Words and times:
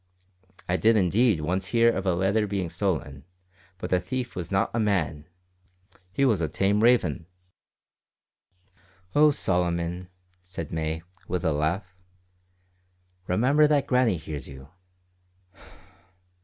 I 0.67 0.77
did 0.77 0.97
indeed 0.97 1.41
once 1.41 1.67
hear 1.67 1.91
of 1.95 2.07
a 2.07 2.15
letter 2.15 2.47
being 2.47 2.71
stolen, 2.71 3.23
but 3.77 3.91
the 3.91 3.99
thief 3.99 4.35
was 4.35 4.49
not 4.49 4.71
a 4.73 4.79
man 4.79 5.27
he 6.11 6.25
was 6.25 6.41
a 6.41 6.47
tame 6.49 6.81
raven!" 6.81 7.27
"Oh, 9.13 9.29
Solomon!" 9.29 10.09
said 10.41 10.71
May, 10.71 11.03
with 11.27 11.45
a 11.45 11.53
laugh. 11.53 11.95
"Remember 13.27 13.67
that 13.67 13.85
Grannie 13.85 14.17
hears 14.17 14.47
you." 14.47 14.69